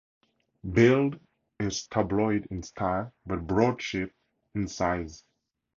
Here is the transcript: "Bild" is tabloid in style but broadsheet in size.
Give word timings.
"Bild" 0.67 1.19
is 1.59 1.85
tabloid 1.85 2.47
in 2.49 2.63
style 2.63 3.13
but 3.27 3.45
broadsheet 3.45 4.09
in 4.55 4.67
size. 4.67 5.23